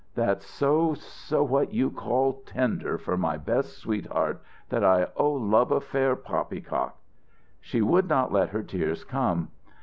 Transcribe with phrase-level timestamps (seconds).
[0.15, 5.71] "That's so so what you call 'tender,' for my best sweetheart that I oh, love
[5.71, 6.97] affair poppycock!"
[7.59, 9.49] She would not let her tears come.